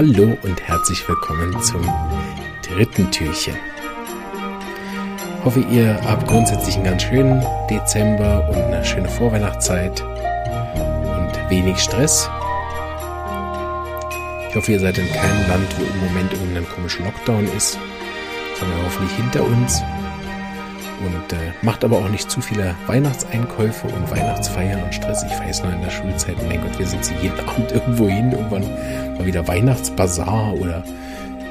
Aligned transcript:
Hallo 0.00 0.34
und 0.44 0.62
herzlich 0.62 1.06
willkommen 1.06 1.62
zum 1.62 1.82
dritten 2.66 3.10
Türchen. 3.10 3.54
Ich 5.38 5.44
hoffe, 5.44 5.60
ihr 5.60 6.00
habt 6.02 6.26
grundsätzlich 6.26 6.76
einen 6.76 6.84
ganz 6.84 7.02
schönen 7.02 7.44
Dezember 7.68 8.48
und 8.48 8.56
eine 8.56 8.82
schöne 8.82 9.10
Vorweihnachtszeit 9.10 10.00
und 10.00 11.50
wenig 11.50 11.76
Stress. 11.76 12.30
Ich 14.48 14.56
hoffe, 14.56 14.72
ihr 14.72 14.80
seid 14.80 14.96
in 14.96 15.06
keinem 15.12 15.48
Land, 15.48 15.68
wo 15.78 15.82
im 15.82 16.00
Moment 16.06 16.32
irgendein 16.32 16.66
komischer 16.70 17.04
Lockdown 17.04 17.46
ist, 17.54 17.78
sondern 18.58 18.82
hoffentlich 18.82 19.14
hinter 19.18 19.44
uns 19.44 19.82
und 21.00 21.32
äh, 21.32 21.52
macht 21.62 21.84
aber 21.84 21.98
auch 21.98 22.08
nicht 22.08 22.30
zu 22.30 22.40
viele 22.40 22.74
Weihnachtseinkäufe 22.86 23.86
und 23.86 24.10
Weihnachtsfeiern 24.10 24.82
und 24.82 24.94
Stress. 24.94 25.24
Ich 25.24 25.38
weiß 25.38 25.64
noch 25.64 25.72
in 25.72 25.82
der 25.82 25.90
Schulzeit, 25.90 26.36
mein 26.48 26.60
Gott, 26.60 26.78
wir 26.78 26.86
sind 26.86 27.04
sie 27.04 27.14
jeden 27.20 27.40
Abend 27.40 27.72
irgendwo 27.74 28.08
hin, 28.08 28.32
irgendwann 28.32 28.64
mal 29.20 29.26
wieder 29.26 29.46
Weihnachtsbazar 29.46 30.54
oder 30.54 30.82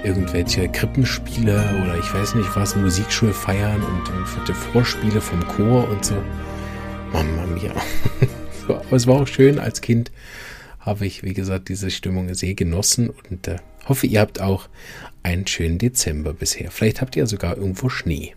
irgendwelche 0.04 0.68
Krippenspiele 0.70 1.82
oder 1.84 2.00
ich 2.00 2.12
weiß 2.14 2.34
nicht 2.34 2.56
was, 2.56 2.76
Musikschulfeiern 2.76 3.82
und, 3.84 4.10
und 4.10 4.56
Vorspiele 4.56 5.22
vom 5.22 5.48
Chor 5.48 5.88
und 5.88 6.04
so. 6.04 6.16
Mama 7.14 7.46
mia. 7.46 7.72
aber 8.68 8.96
es 8.96 9.06
war 9.06 9.22
auch 9.22 9.28
schön 9.28 9.60
als 9.60 9.82
Kind, 9.82 10.12
habe 10.80 11.06
ich, 11.06 11.22
wie 11.22 11.34
gesagt, 11.34 11.70
diese 11.70 11.92
Stimmung 11.92 12.34
sehr 12.34 12.56
genossen 12.56 13.12
und 13.30 13.48
äh, 13.48 13.58
hoffe, 13.88 14.08
ihr 14.08 14.22
habt 14.22 14.42
auch 14.42 14.68
einen 15.22 15.46
schönen 15.46 15.78
Dezember 15.78 16.34
bisher. 16.34 16.72
Vielleicht 16.72 17.02
habt 17.02 17.16
ihr 17.16 17.28
sogar 17.28 17.58
irgendwo 17.58 17.90
Schnee. 17.90 18.34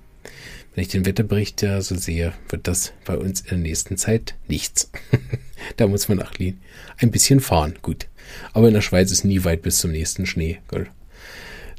Wenn 0.75 0.83
ich 0.83 0.89
den 0.89 1.05
Wetterbericht 1.05 1.61
ja 1.62 1.81
so 1.83 1.97
sehe, 1.97 2.33
wird 2.49 2.67
das 2.67 2.93
bei 3.05 3.17
uns 3.17 3.43
in 3.43 3.49
der 3.49 3.59
nächsten 3.59 3.99
Zeit 3.99 4.35
nichts. 4.49 4.91
da 5.77 5.87
muss 5.87 6.09
man 6.09 6.19
nach 6.19 6.39
Lien 6.39 6.61
ein 6.97 7.11
bisschen 7.11 7.41
fahren, 7.41 7.75
gut. 7.83 8.09
Aber 8.53 8.69
in 8.69 8.75
der 8.75 8.80
Schweiz 8.80 9.11
ist 9.11 9.24
nie 9.24 9.45
weit 9.45 9.63
bis 9.63 9.79
zum 9.79 9.93
nächsten 9.93 10.24
Schnee. 10.24 10.61
Gell? 10.69 10.87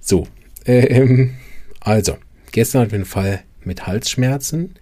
So, 0.02 0.28
ähm, 0.66 1.34
also, 1.80 2.18
gestern 2.52 2.82
hatten 2.82 2.92
wir 2.92 2.98
einen 2.98 3.06
Fall 3.06 3.44
mit 3.64 3.88
Halsschmerzen. 3.88 4.76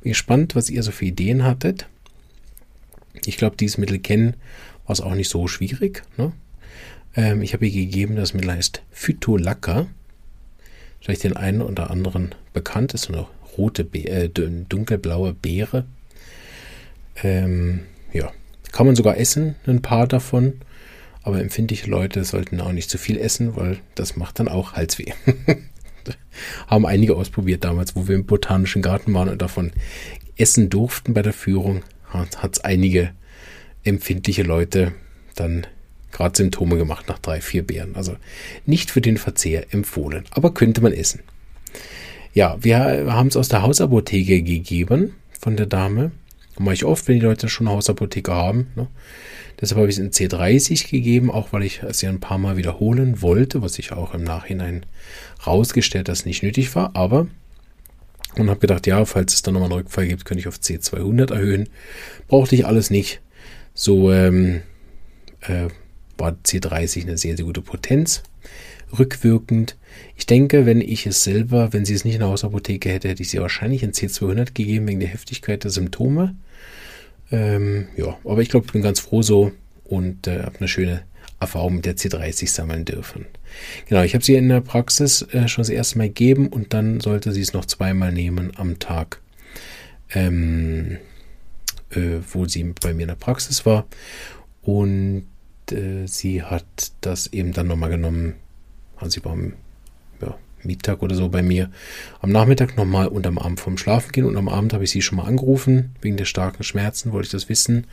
Bin 0.00 0.12
gespannt, 0.12 0.54
was 0.54 0.70
ihr 0.70 0.82
so 0.82 0.92
für 0.92 1.06
Ideen 1.06 1.42
hattet. 1.42 1.86
Ich 3.24 3.36
glaube, 3.36 3.56
dieses 3.56 3.78
Mittel 3.78 3.98
kennen 3.98 4.34
war 4.84 4.92
es 4.92 5.00
auch 5.00 5.14
nicht 5.14 5.28
so 5.28 5.48
schwierig. 5.48 6.02
Ne? 6.16 6.32
Ähm, 7.16 7.42
ich 7.42 7.52
habe 7.52 7.66
ihr 7.66 7.86
gegeben, 7.86 8.14
das 8.14 8.34
Mittel 8.34 8.52
heißt 8.52 8.82
Phytolacca. 8.90 9.88
Vielleicht 11.06 11.22
den 11.22 11.36
einen 11.36 11.62
oder 11.62 11.88
anderen 11.92 12.34
bekannt 12.52 12.92
ist, 12.92 13.08
eine 13.08 13.28
rote, 13.56 13.84
Be 13.84 14.08
äh, 14.08 14.28
dunkelblaue 14.28 15.34
Beere. 15.34 15.84
Ähm, 17.22 17.82
ja, 18.12 18.32
kann 18.72 18.86
man 18.86 18.96
sogar 18.96 19.16
essen, 19.16 19.54
ein 19.68 19.82
paar 19.82 20.08
davon. 20.08 20.54
Aber 21.22 21.40
empfindliche 21.40 21.88
Leute 21.88 22.24
sollten 22.24 22.60
auch 22.60 22.72
nicht 22.72 22.90
zu 22.90 22.98
viel 22.98 23.18
essen, 23.18 23.54
weil 23.54 23.78
das 23.94 24.16
macht 24.16 24.40
dann 24.40 24.48
auch 24.48 24.72
Halsweh. 24.72 25.12
Haben 26.66 26.86
einige 26.86 27.14
ausprobiert 27.14 27.62
damals, 27.62 27.94
wo 27.94 28.08
wir 28.08 28.16
im 28.16 28.26
Botanischen 28.26 28.82
Garten 28.82 29.14
waren 29.14 29.28
und 29.28 29.40
davon 29.40 29.70
essen 30.36 30.70
durften 30.70 31.14
bei 31.14 31.22
der 31.22 31.32
Führung. 31.32 31.84
Hat 32.08 32.52
es 32.52 32.64
einige 32.64 33.12
empfindliche 33.84 34.42
Leute 34.42 34.92
dann 35.36 35.68
gerade 36.16 36.36
Symptome 36.36 36.76
gemacht 36.76 37.08
nach 37.08 37.18
drei, 37.18 37.40
vier 37.40 37.66
Beeren. 37.66 37.94
Also 37.94 38.16
nicht 38.64 38.90
für 38.90 39.00
den 39.00 39.18
Verzehr 39.18 39.72
empfohlen, 39.72 40.24
aber 40.30 40.54
könnte 40.54 40.80
man 40.80 40.92
essen. 40.92 41.20
Ja, 42.34 42.56
wir 42.60 42.78
haben 42.78 43.28
es 43.28 43.36
aus 43.36 43.48
der 43.48 43.62
Hausapotheke 43.62 44.42
gegeben 44.42 45.14
von 45.38 45.56
der 45.56 45.66
Dame. 45.66 46.10
Mache 46.58 46.74
ich 46.74 46.84
oft, 46.84 47.06
wenn 47.06 47.16
die 47.16 47.24
Leute 47.24 47.48
schon 47.48 47.66
eine 47.66 47.76
Hausapotheke 47.76 48.32
haben. 48.32 48.68
Ne? 48.76 48.88
Deshalb 49.60 49.78
habe 49.78 49.88
ich 49.88 49.96
es 49.96 50.02
in 50.02 50.10
C30 50.10 50.90
gegeben, 50.90 51.30
auch 51.30 51.52
weil 51.52 51.62
ich 51.62 51.82
es 51.82 52.02
ja 52.02 52.10
ein 52.10 52.20
paar 52.20 52.38
Mal 52.38 52.56
wiederholen 52.56 53.22
wollte, 53.22 53.62
was 53.62 53.78
ich 53.78 53.92
auch 53.92 54.14
im 54.14 54.24
Nachhinein 54.24 54.84
rausgestellt, 55.46 56.08
dass 56.08 56.26
nicht 56.26 56.42
nötig 56.42 56.74
war. 56.74 56.90
Aber 56.94 57.26
und 58.36 58.50
habe 58.50 58.60
gedacht, 58.60 58.86
ja, 58.86 59.04
falls 59.04 59.34
es 59.34 59.42
dann 59.42 59.54
nochmal 59.54 59.70
einen 59.70 59.80
Rückfall 59.80 60.06
gibt, 60.06 60.24
könnte 60.24 60.40
ich 60.40 60.48
auf 60.48 60.56
C200 60.56 61.32
erhöhen. 61.32 61.68
Brauchte 62.28 62.54
ich 62.54 62.66
alles 62.66 62.90
nicht. 62.90 63.20
So 63.72 64.12
ähm, 64.12 64.62
äh, 65.40 65.68
war 66.18 66.36
C30 66.44 67.02
eine 67.02 67.18
sehr, 67.18 67.36
sehr 67.36 67.44
gute 67.44 67.62
Potenz 67.62 68.22
rückwirkend. 68.98 69.76
Ich 70.16 70.26
denke, 70.26 70.66
wenn 70.66 70.80
ich 70.80 71.06
es 71.06 71.24
selber, 71.24 71.72
wenn 71.72 71.84
sie 71.84 71.94
es 71.94 72.04
nicht 72.04 72.14
in 72.14 72.20
der 72.20 72.28
Hausapotheke 72.28 72.90
hätte, 72.90 73.08
hätte 73.08 73.22
ich 73.22 73.30
sie 73.30 73.40
wahrscheinlich 73.40 73.82
in 73.82 73.92
C200 73.92 74.54
gegeben 74.54 74.86
wegen 74.88 75.00
der 75.00 75.08
Heftigkeit 75.08 75.64
der 75.64 75.70
Symptome. 75.70 76.36
Ähm, 77.32 77.88
ja, 77.96 78.16
aber 78.24 78.40
ich 78.42 78.48
glaube, 78.48 78.66
ich 78.66 78.72
bin 78.72 78.82
ganz 78.82 79.00
froh 79.00 79.22
so 79.22 79.52
und 79.84 80.26
äh, 80.26 80.42
habe 80.42 80.58
eine 80.58 80.68
schöne 80.68 81.02
Erfahrung 81.40 81.76
mit 81.76 81.86
der 81.86 81.96
C30 81.96 82.48
sammeln 82.48 82.84
dürfen. 82.84 83.26
Genau, 83.88 84.02
ich 84.02 84.14
habe 84.14 84.24
sie 84.24 84.34
in 84.34 84.48
der 84.48 84.60
Praxis 84.60 85.22
äh, 85.32 85.48
schon 85.48 85.62
das 85.62 85.70
erste 85.70 85.98
Mal 85.98 86.08
gegeben 86.08 86.48
und 86.48 86.72
dann 86.72 87.00
sollte 87.00 87.32
sie 87.32 87.40
es 87.40 87.52
noch 87.52 87.64
zweimal 87.64 88.12
nehmen 88.12 88.52
am 88.56 88.78
Tag, 88.78 89.20
ähm, 90.14 90.98
äh, 91.90 92.18
wo 92.30 92.46
sie 92.46 92.72
bei 92.80 92.94
mir 92.94 93.02
in 93.02 93.08
der 93.08 93.16
Praxis 93.16 93.66
war. 93.66 93.86
Und 94.62 95.26
äh, 95.72 96.06
sie 96.06 96.42
hat 96.42 96.92
das 97.00 97.28
eben 97.28 97.52
dann 97.52 97.66
nochmal 97.66 97.90
genommen, 97.90 98.34
also 98.96 99.10
sie 99.10 99.24
war 99.24 99.32
am 99.32 99.54
ja, 100.20 100.36
Mittag 100.66 101.02
oder 101.02 101.14
so 101.14 101.28
bei 101.28 101.42
mir. 101.42 101.70
Am 102.20 102.30
Nachmittag 102.30 102.76
nochmal 102.76 103.08
und 103.08 103.26
am 103.26 103.38
Abend 103.38 103.60
vorm 103.60 103.78
Schlafen 103.78 104.12
gehen. 104.12 104.24
Und 104.24 104.36
am 104.36 104.48
Abend 104.48 104.72
habe 104.72 104.84
ich 104.84 104.90
sie 104.90 105.02
schon 105.02 105.16
mal 105.16 105.24
angerufen. 105.24 105.94
Wegen 106.00 106.16
der 106.16 106.24
starken 106.24 106.62
Schmerzen 106.62 107.12
wollte 107.12 107.26
ich 107.26 107.32
das 107.32 107.48
wissen. 107.48 107.86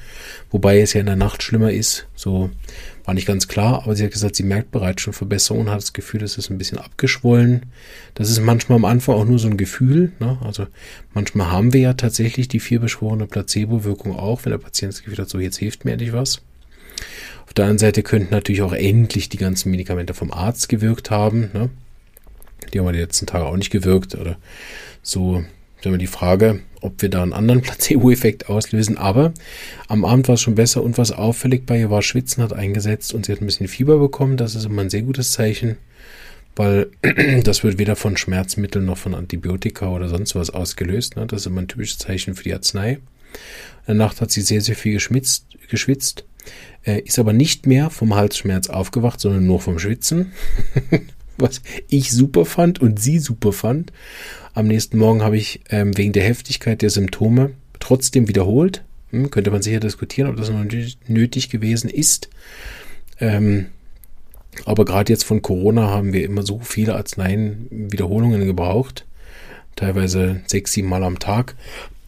Wobei 0.49 0.79
es 0.79 0.93
ja 0.93 0.99
in 0.99 1.05
der 1.05 1.15
Nacht 1.15 1.43
schlimmer 1.43 1.71
ist. 1.71 2.07
So 2.15 2.49
war 3.05 3.13
nicht 3.13 3.27
ganz 3.27 3.47
klar. 3.47 3.83
Aber 3.83 3.95
sie 3.95 4.03
hat 4.03 4.11
gesagt, 4.11 4.35
sie 4.35 4.43
merkt 4.43 4.71
bereits 4.71 5.01
schon 5.01 5.13
Verbesserungen 5.13 5.69
hat 5.69 5.81
das 5.81 5.93
Gefühl, 5.93 6.23
es 6.23 6.37
ist 6.37 6.49
ein 6.49 6.57
bisschen 6.57 6.79
abgeschwollen. 6.79 7.67
Das 8.15 8.29
ist 8.29 8.39
manchmal 8.41 8.77
am 8.77 8.85
Anfang 8.85 9.15
auch 9.15 9.25
nur 9.25 9.39
so 9.39 9.47
ein 9.47 9.57
Gefühl. 9.57 10.11
Ne? 10.19 10.37
Also 10.43 10.67
manchmal 11.13 11.51
haben 11.51 11.73
wir 11.73 11.81
ja 11.81 11.93
tatsächlich 11.93 12.47
die 12.47 12.59
vielbeschworene 12.59 13.27
Placebo-Wirkung 13.27 14.15
auch, 14.15 14.45
wenn 14.45 14.51
der 14.51 14.57
Patient 14.57 14.93
das 14.93 15.03
Gefühl 15.03 15.19
hat, 15.19 15.29
so 15.29 15.39
jetzt 15.39 15.57
hilft 15.57 15.85
mir 15.85 15.91
endlich 15.91 16.13
was. 16.13 16.41
Auf 17.53 17.57
der 17.57 17.65
anderen 17.65 17.77
Seite 17.77 18.01
könnten 18.01 18.31
natürlich 18.31 18.63
auch 18.63 18.73
endlich 18.73 19.29
die 19.29 19.37
ganzen 19.37 19.69
Medikamente 19.69 20.15
vom 20.15 20.33
Arzt 20.33 20.69
gewirkt 20.69 21.11
haben. 21.11 21.51
Ne? 21.53 21.69
Die 22.73 22.79
haben 22.79 22.91
die 22.91 22.97
letzten 22.97 23.27
Tage 23.27 23.45
auch 23.45 23.55
nicht 23.55 23.69
gewirkt. 23.69 24.15
Oder 24.15 24.37
so, 25.03 25.43
ist 25.77 25.85
immer 25.85 25.99
die 25.99 26.07
Frage, 26.07 26.61
ob 26.81 26.99
wir 27.03 27.09
da 27.09 27.21
einen 27.21 27.31
anderen 27.31 27.61
Placebo-Effekt 27.61 28.49
auslösen. 28.49 28.97
Aber 28.97 29.35
am 29.87 30.03
Abend 30.03 30.27
war 30.29 30.33
es 30.33 30.41
schon 30.41 30.55
besser 30.55 30.81
und 30.81 30.97
was 30.97 31.11
auffällig 31.11 31.67
bei 31.67 31.79
ihr 31.79 31.91
war, 31.91 32.01
Schwitzen 32.01 32.41
hat 32.41 32.53
eingesetzt 32.53 33.13
und 33.13 33.27
sie 33.27 33.33
hat 33.33 33.39
ein 33.39 33.45
bisschen 33.45 33.67
Fieber 33.67 33.99
bekommen. 33.99 34.35
Das 34.35 34.55
ist 34.55 34.65
immer 34.65 34.81
ein 34.81 34.89
sehr 34.89 35.03
gutes 35.03 35.33
Zeichen, 35.33 35.77
weil 36.55 36.89
das 37.43 37.63
wird 37.63 37.77
weder 37.77 37.95
von 37.95 38.17
Schmerzmitteln 38.17 38.85
noch 38.85 38.97
von 38.97 39.13
Antibiotika 39.13 39.89
oder 39.89 40.09
sonst 40.09 40.33
was 40.33 40.49
ausgelöst. 40.49 41.17
Ne? 41.17 41.27
Das 41.27 41.41
ist 41.41 41.45
immer 41.45 41.61
ein 41.61 41.67
typisches 41.67 41.99
Zeichen 41.99 42.33
für 42.33 42.45
die 42.45 42.53
Arznei. 42.55 42.93
In 42.93 43.89
der 43.89 43.95
Nacht 43.95 44.21
hat 44.21 44.31
sie 44.31 44.41
sehr, 44.41 44.61
sehr 44.61 44.75
viel 44.75 44.93
geschwitzt. 44.93 46.25
Äh, 46.85 47.01
ist 47.01 47.19
aber 47.19 47.33
nicht 47.33 47.65
mehr 47.67 47.89
vom 47.89 48.15
Halsschmerz 48.15 48.69
aufgewacht, 48.69 49.19
sondern 49.19 49.45
nur 49.45 49.59
vom 49.59 49.79
Schwitzen. 49.79 50.33
Was 51.37 51.61
ich 51.89 52.11
super 52.11 52.45
fand 52.45 52.79
und 52.79 52.99
sie 52.99 53.19
super 53.19 53.53
fand. 53.53 53.91
Am 54.53 54.67
nächsten 54.67 54.97
Morgen 54.97 55.23
habe 55.23 55.37
ich 55.37 55.61
ähm, 55.69 55.97
wegen 55.97 56.13
der 56.13 56.23
Heftigkeit 56.23 56.81
der 56.81 56.91
Symptome 56.91 57.51
trotzdem 57.79 58.27
wiederholt. 58.27 58.83
Hm, 59.09 59.31
könnte 59.31 59.51
man 59.51 59.61
sicher 59.61 59.79
diskutieren, 59.79 60.29
ob 60.29 60.37
das 60.37 60.49
noch 60.49 60.63
nötig 61.07 61.49
gewesen 61.49 61.89
ist. 61.89 62.29
Ähm, 63.19 63.67
aber 64.65 64.85
gerade 64.85 65.11
jetzt 65.11 65.23
von 65.23 65.41
Corona 65.41 65.89
haben 65.89 66.13
wir 66.13 66.23
immer 66.23 66.43
so 66.43 66.59
viele 66.59 66.95
Arzneien 66.95 67.67
Wiederholungen 67.71 68.45
gebraucht. 68.45 69.05
Teilweise 69.75 70.41
sechs, 70.45 70.73
sieben 70.73 70.89
Mal 70.89 71.03
am 71.03 71.19
Tag. 71.19 71.55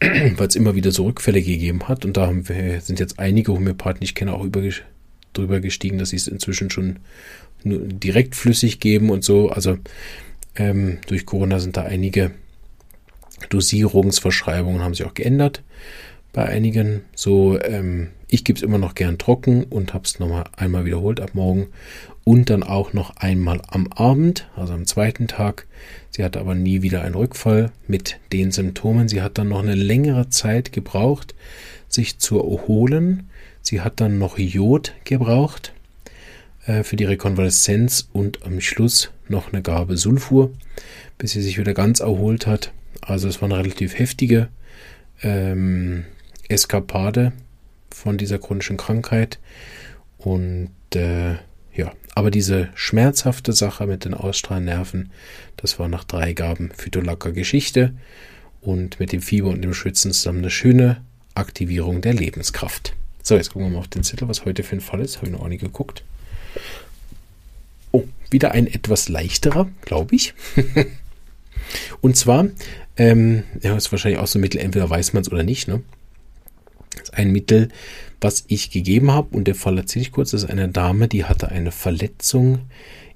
weil 0.00 0.46
es 0.46 0.56
immer 0.56 0.74
wieder 0.74 0.92
so 0.92 1.04
Rückfälle 1.04 1.42
gegeben 1.42 1.88
hat. 1.88 2.04
Und 2.04 2.16
da 2.16 2.30
wir, 2.32 2.80
sind 2.80 3.00
jetzt 3.00 3.18
einige 3.18 3.52
Homöopathen, 3.52 4.02
ich 4.02 4.14
kenne, 4.14 4.34
auch 4.34 4.44
über, 4.44 4.62
drüber 5.32 5.60
gestiegen, 5.60 5.98
dass 5.98 6.10
sie 6.10 6.16
es 6.16 6.28
inzwischen 6.28 6.70
schon 6.70 6.98
direkt 7.64 8.34
flüssig 8.34 8.80
geben 8.80 9.10
und 9.10 9.24
so. 9.24 9.50
Also 9.50 9.78
ähm, 10.56 10.98
durch 11.06 11.26
Corona 11.26 11.58
sind 11.58 11.76
da 11.76 11.82
einige 11.82 12.32
Dosierungsverschreibungen 13.50 14.82
haben 14.82 14.94
sich 14.94 15.04
auch 15.04 15.14
geändert 15.14 15.62
bei 16.36 16.44
einigen. 16.44 17.00
So, 17.14 17.58
ähm, 17.62 18.08
ich 18.28 18.44
gebe 18.44 18.58
es 18.58 18.62
immer 18.62 18.76
noch 18.76 18.94
gern 18.94 19.16
trocken 19.16 19.64
und 19.64 19.94
habe 19.94 20.04
es 20.04 20.18
nochmal 20.18 20.44
einmal 20.54 20.84
wiederholt 20.84 21.18
ab 21.18 21.30
morgen 21.32 21.68
und 22.24 22.50
dann 22.50 22.62
auch 22.62 22.92
noch 22.92 23.16
einmal 23.16 23.62
am 23.68 23.86
Abend, 23.88 24.46
also 24.54 24.74
am 24.74 24.84
zweiten 24.84 25.28
Tag. 25.28 25.66
Sie 26.10 26.22
hatte 26.22 26.38
aber 26.38 26.54
nie 26.54 26.82
wieder 26.82 27.00
einen 27.00 27.14
Rückfall 27.14 27.72
mit 27.88 28.18
den 28.34 28.52
Symptomen. 28.52 29.08
Sie 29.08 29.22
hat 29.22 29.38
dann 29.38 29.48
noch 29.48 29.62
eine 29.62 29.74
längere 29.74 30.28
Zeit 30.28 30.72
gebraucht, 30.72 31.34
sich 31.88 32.18
zu 32.18 32.38
erholen. 32.38 33.30
Sie 33.62 33.80
hat 33.80 34.02
dann 34.02 34.18
noch 34.18 34.36
Jod 34.36 34.92
gebraucht 35.04 35.72
äh, 36.66 36.82
für 36.82 36.96
die 36.96 37.04
Rekonvaleszenz 37.04 38.10
und 38.12 38.44
am 38.44 38.60
Schluss 38.60 39.10
noch 39.28 39.54
eine 39.54 39.62
Gabe 39.62 39.96
Sulfur, 39.96 40.50
bis 41.16 41.30
sie 41.30 41.40
sich 41.40 41.56
wieder 41.56 41.72
ganz 41.72 42.00
erholt 42.00 42.46
hat. 42.46 42.72
Also 43.00 43.26
es 43.26 43.40
war 43.40 43.48
eine 43.48 43.58
relativ 43.58 43.98
heftige 43.98 44.48
ähm, 45.22 46.04
Eskapade 46.48 47.32
von 47.90 48.18
dieser 48.18 48.38
chronischen 48.38 48.76
Krankheit. 48.76 49.38
Und 50.18 50.70
äh, 50.94 51.34
ja, 51.74 51.92
aber 52.14 52.30
diese 52.30 52.70
schmerzhafte 52.74 53.52
Sache 53.52 53.86
mit 53.86 54.04
den 54.04 54.14
Ausstrahlnerven, 54.14 55.10
das 55.56 55.78
war 55.78 55.88
nach 55.88 56.04
drei 56.04 56.32
Gaben 56.32 56.70
Phytolacker 56.74 57.32
Geschichte 57.32 57.92
und 58.60 58.98
mit 58.98 59.12
dem 59.12 59.22
Fieber 59.22 59.48
und 59.48 59.62
dem 59.62 59.74
Schwitzen 59.74 60.12
zusammen 60.12 60.38
eine 60.38 60.50
schöne 60.50 61.02
Aktivierung 61.34 62.00
der 62.00 62.14
Lebenskraft. 62.14 62.94
So, 63.22 63.36
jetzt 63.36 63.50
gucken 63.50 63.68
wir 63.68 63.72
mal 63.74 63.80
auf 63.80 63.88
den 63.88 64.04
Zettel, 64.04 64.28
was 64.28 64.44
heute 64.44 64.62
für 64.62 64.76
ein 64.76 64.80
Fall 64.80 65.00
ist. 65.00 65.16
Habe 65.16 65.26
ich 65.26 65.32
noch 65.32 65.40
auch 65.40 65.48
nie 65.48 65.58
geguckt. 65.58 66.04
Oh, 67.92 68.04
wieder 68.30 68.52
ein 68.52 68.66
etwas 68.66 69.08
leichterer, 69.08 69.68
glaube 69.82 70.14
ich. 70.14 70.34
und 72.00 72.16
zwar, 72.16 72.46
ähm, 72.96 73.42
ja, 73.62 73.76
ist 73.76 73.92
wahrscheinlich 73.92 74.20
auch 74.20 74.26
so 74.26 74.38
ein 74.38 74.42
Mittel, 74.42 74.60
entweder 74.60 74.88
weiß 74.88 75.12
man 75.12 75.22
es 75.22 75.30
oder 75.30 75.42
nicht, 75.42 75.68
ne? 75.68 75.82
Das 76.96 77.10
ist 77.10 77.14
ein 77.14 77.30
Mittel, 77.30 77.68
was 78.20 78.44
ich 78.48 78.70
gegeben 78.70 79.12
habe 79.12 79.36
und 79.36 79.46
der 79.46 79.54
Fall 79.54 79.78
erzähle 79.78 80.02
ich 80.02 80.12
kurz. 80.12 80.32
Das 80.32 80.42
ist 80.42 80.50
eine 80.50 80.68
Dame, 80.68 81.08
die 81.08 81.24
hatte 81.24 81.48
eine 81.48 81.70
Verletzung 81.70 82.60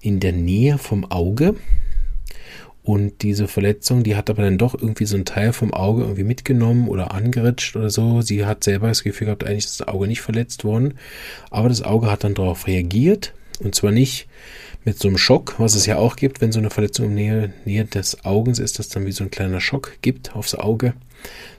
in 0.01 0.21
der 0.21 0.33
Nähe 0.33 0.79
vom 0.79 1.11
Auge. 1.11 1.57
Und 2.83 3.23
diese 3.23 3.47
Verletzung, 3.47 4.03
die 4.03 4.17
hat 4.17 4.31
aber 4.31 4.43
dann 4.43 4.57
doch 4.57 4.75
irgendwie 4.75 5.05
so 5.05 5.17
ein 5.17 5.27
Teil 5.27 5.53
vom 5.53 5.75
Auge 5.75 6.03
irgendwie 6.03 6.25
mitgenommen 6.25 6.89
oder 6.89 7.13
angeritscht 7.13 7.77
oder 7.77 7.91
so. 7.91 8.23
Sie 8.23 8.47
hat 8.47 8.65
selber 8.65 8.89
das 8.89 9.03
Gefühl 9.03 9.27
gehabt, 9.27 9.45
eigentlich 9.45 9.67
ist 9.67 9.81
das 9.81 9.89
Auge 9.89 10.07
nicht 10.07 10.23
verletzt 10.23 10.65
worden. 10.65 10.95
Aber 11.51 11.69
das 11.69 11.83
Auge 11.83 12.11
hat 12.11 12.25
dann 12.25 12.35
darauf 12.35 12.67
reagiert. 12.67 13.35
Und 13.61 13.75
zwar 13.75 13.93
nicht 13.93 14.29
mit 14.85 14.99
so 14.99 15.09
einem 15.09 15.19
Schock, 15.19 15.57
was 15.59 15.75
es 15.75 15.87
ja 15.87 15.97
auch 15.97 16.17
gibt, 16.17 16.41
wenn 16.41 16.53
so 16.53 16.59
eine 16.59 16.71
Verletzung 16.71 17.07
in 17.07 17.15
Nähe, 17.15 17.53
Nähe 17.65 17.85
des 17.85 18.25
Augens 18.25 18.59
ist, 18.59 18.79
dass 18.79 18.89
dann 18.89 19.07
wie 19.07 19.13
so 19.13 19.25
ein 19.25 19.31
kleiner 19.31 19.61
Schock 19.61 19.99
gibt 20.03 20.35
aufs 20.35 20.55
Auge, 20.55 20.95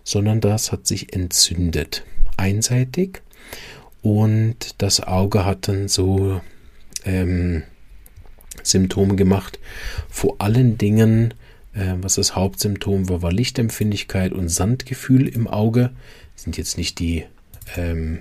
sondern 0.03 0.41
das 0.41 0.71
hat 0.71 0.88
sich 0.88 1.13
entzündet. 1.13 2.03
Einseitig. 2.38 3.21
Und 4.01 4.81
das 4.81 5.01
Auge 5.01 5.45
hat 5.45 5.68
dann 5.68 5.88
so 5.88 6.41
ähm, 7.06 7.63
Symptome 8.63 9.15
gemacht. 9.15 9.59
Vor 10.09 10.35
allen 10.39 10.77
Dingen, 10.77 11.35
äh, 11.73 11.94
was 11.97 12.15
das 12.15 12.35
Hauptsymptom 12.35 13.09
war, 13.09 13.21
war 13.21 13.31
Lichtempfindlichkeit 13.31 14.31
und 14.33 14.50
Sandgefühl 14.50 15.27
im 15.27 15.47
Auge. 15.47 15.91
Das 16.33 16.44
sind 16.44 16.57
jetzt 16.57 16.77
nicht 16.77 16.97
die 16.97 17.25
ähm, 17.75 18.19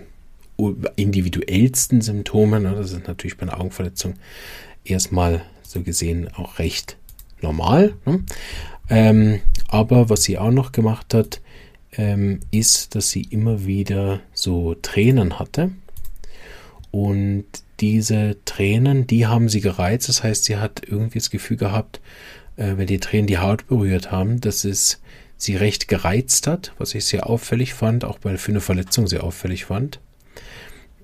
individuellsten 0.97 2.01
Symptome. 2.01 2.61
Ne? 2.61 2.75
Das 2.75 2.93
ist 2.93 3.07
natürlich 3.07 3.37
bei 3.37 3.43
einer 3.43 3.61
Augenverletzung 3.61 4.15
erstmal 4.85 5.43
so 5.63 5.83
gesehen 5.83 6.29
auch 6.35 6.59
recht 6.59 6.97
normal. 7.41 7.95
Ne? 8.05 8.25
Ähm, 8.89 9.41
aber 9.69 10.11
was 10.11 10.25
sie 10.25 10.39
auch 10.39 10.51
noch 10.51 10.73
gemacht 10.73 11.15
hat, 11.15 11.41
ähm, 11.93 12.41
ist, 12.51 12.95
dass 12.95 13.11
sie 13.11 13.23
immer 13.23 13.67
wieder 13.67 14.21
so 14.33 14.75
Tränen 14.75 15.39
hatte. 15.39 15.71
Und 16.91 17.45
diese 17.81 18.37
Tränen, 18.45 19.07
die 19.07 19.27
haben 19.27 19.49
sie 19.49 19.61
gereizt. 19.61 20.09
Das 20.09 20.23
heißt, 20.23 20.45
sie 20.45 20.57
hat 20.57 20.83
irgendwie 20.87 21.19
das 21.19 21.31
Gefühl 21.31 21.57
gehabt, 21.57 22.01
äh, 22.57 22.77
wenn 22.77 22.87
die 22.87 23.01
Tränen 23.01 23.27
die 23.27 23.39
Haut 23.39 23.67
berührt 23.69 24.11
haben, 24.11 24.41
dass 24.41 24.65
es 24.65 25.01
sie 25.37 25.57
recht 25.57 25.89
gereizt 25.89 26.47
hat, 26.47 26.73
was 26.79 26.95
ich 26.95 27.07
sehr 27.07 27.29
auffällig 27.29 27.75
fand, 27.75 28.05
auch 28.05 28.19
bei, 28.19 28.37
für 28.37 28.53
eine 28.53 28.61
Verletzung 28.61 29.07
sehr 29.07 29.25
auffällig 29.25 29.65
fand. 29.65 30.01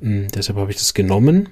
Mhm, 0.00 0.28
deshalb 0.34 0.58
habe 0.58 0.70
ich 0.70 0.78
das 0.78 0.94
genommen. 0.94 1.48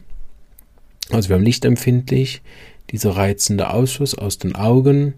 Also 1.11 1.29
wir 1.29 1.37
haben 1.37 1.45
lichtempfindlich, 1.45 2.43
dieser 2.91 3.11
reizende 3.17 3.71
Ausschuss 3.71 4.15
aus 4.15 4.39
den 4.39 4.55
Augen. 4.55 5.15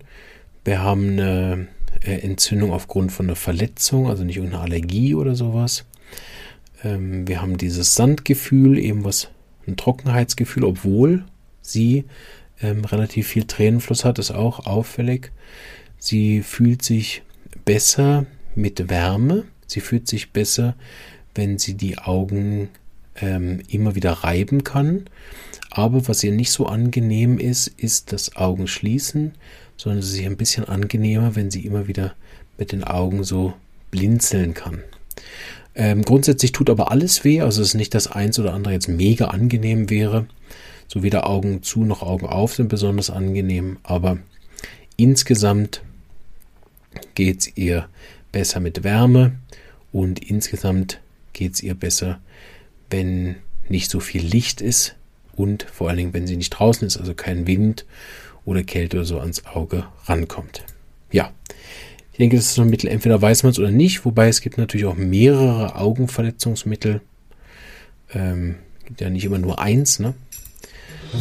Wir 0.64 0.82
haben 0.82 1.12
eine 1.12 1.68
äh, 2.04 2.20
Entzündung 2.20 2.72
aufgrund 2.72 3.12
von 3.12 3.26
einer 3.26 3.36
Verletzung, 3.36 4.08
also 4.08 4.24
nicht 4.24 4.36
irgendeine 4.36 4.62
Allergie 4.62 5.14
oder 5.14 5.34
sowas. 5.34 5.84
Ähm, 6.82 7.26
wir 7.28 7.40
haben 7.40 7.56
dieses 7.56 7.94
Sandgefühl, 7.94 8.78
eben 8.78 9.04
was 9.04 9.28
ein 9.66 9.76
Trockenheitsgefühl, 9.76 10.64
obwohl 10.64 11.24
sie 11.62 12.04
ähm, 12.60 12.84
relativ 12.84 13.28
viel 13.28 13.44
Tränenfluss 13.44 14.04
hat, 14.04 14.18
ist 14.18 14.30
auch 14.30 14.66
auffällig. 14.66 15.32
Sie 15.98 16.42
fühlt 16.42 16.82
sich 16.82 17.22
besser 17.64 18.26
mit 18.54 18.88
Wärme. 18.88 19.44
Sie 19.66 19.80
fühlt 19.80 20.06
sich 20.06 20.32
besser, 20.32 20.76
wenn 21.36 21.58
sie 21.58 21.74
die 21.74 21.98
Augen 21.98 22.68
ähm, 23.20 23.60
immer 23.68 23.94
wieder 23.94 24.12
reiben 24.12 24.64
kann. 24.64 25.06
Aber 25.70 26.08
was 26.08 26.22
ihr 26.24 26.32
nicht 26.32 26.50
so 26.50 26.66
angenehm 26.66 27.38
ist, 27.38 27.68
ist 27.68 28.12
das 28.12 28.36
Augenschließen, 28.36 29.32
sondern 29.76 29.98
es 29.98 30.12
ist 30.12 30.24
ein 30.24 30.36
bisschen 30.36 30.64
angenehmer, 30.64 31.36
wenn 31.36 31.50
sie 31.50 31.66
immer 31.66 31.86
wieder 31.86 32.14
mit 32.58 32.72
den 32.72 32.84
Augen 32.84 33.24
so 33.24 33.54
blinzeln 33.90 34.54
kann. 34.54 34.82
Ähm, 35.74 36.02
grundsätzlich 36.02 36.52
tut 36.52 36.70
aber 36.70 36.90
alles 36.90 37.24
weh, 37.24 37.42
also 37.42 37.60
es 37.60 37.68
ist 37.68 37.74
nicht, 37.74 37.94
dass 37.94 38.10
eins 38.10 38.38
oder 38.38 38.54
andere 38.54 38.72
jetzt 38.72 38.88
mega 38.88 39.26
angenehm 39.26 39.90
wäre. 39.90 40.26
So 40.88 41.02
weder 41.02 41.28
Augen 41.28 41.62
zu 41.62 41.84
noch 41.84 42.02
Augen 42.02 42.26
auf 42.26 42.54
sind 42.54 42.68
besonders 42.68 43.10
angenehm, 43.10 43.76
aber 43.82 44.18
insgesamt 44.96 45.82
geht 47.14 47.40
es 47.40 47.56
ihr 47.56 47.88
besser 48.32 48.60
mit 48.60 48.84
Wärme 48.84 49.32
und 49.92 50.18
insgesamt 50.18 51.00
geht 51.36 51.54
es 51.54 51.62
ihr 51.62 51.74
besser, 51.74 52.18
wenn 52.88 53.36
nicht 53.68 53.90
so 53.90 54.00
viel 54.00 54.24
Licht 54.24 54.60
ist 54.62 54.96
und 55.34 55.64
vor 55.64 55.88
allen 55.88 55.98
Dingen, 55.98 56.14
wenn 56.14 56.26
sie 56.26 56.36
nicht 56.36 56.50
draußen 56.50 56.86
ist, 56.86 56.96
also 56.96 57.14
kein 57.14 57.46
Wind 57.46 57.84
oder 58.46 58.62
Kälte 58.62 58.96
oder 58.96 59.06
so 59.06 59.20
ans 59.20 59.44
Auge 59.44 59.84
rankommt. 60.06 60.64
Ja, 61.12 61.30
ich 62.12 62.18
denke, 62.18 62.36
das 62.36 62.46
ist 62.46 62.58
ein 62.58 62.70
Mittel, 62.70 62.88
entweder 62.88 63.20
weiß 63.20 63.42
man 63.42 63.52
es 63.52 63.58
oder 63.58 63.70
nicht, 63.70 64.04
wobei 64.06 64.28
es 64.28 64.40
gibt 64.40 64.56
natürlich 64.56 64.86
auch 64.86 64.96
mehrere 64.96 65.76
Augenverletzungsmittel. 65.76 67.02
Ähm, 68.14 68.56
gibt 68.86 69.02
ja 69.02 69.10
nicht 69.10 69.24
immer 69.24 69.38
nur 69.38 69.60
eins, 69.60 69.98
ne? 69.98 70.14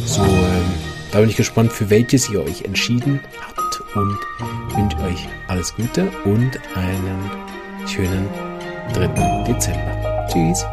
So, 0.06 0.22
ähm, 0.22 0.64
da 1.12 1.20
bin 1.20 1.28
ich 1.28 1.36
gespannt, 1.36 1.72
für 1.72 1.90
welches 1.90 2.30
ihr 2.30 2.42
euch 2.42 2.62
entschieden 2.62 3.20
habt 3.40 3.82
und 3.94 4.18
wünsche 4.74 4.96
euch 4.98 5.28
alles 5.48 5.74
Gute 5.74 6.10
und 6.24 6.58
einen 6.74 7.30
schönen 7.86 8.28
3. 8.94 9.44
Dezember. 9.44 10.05
Tschüss. 10.28 10.66